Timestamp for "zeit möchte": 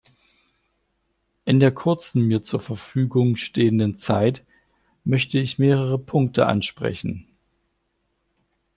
3.99-5.37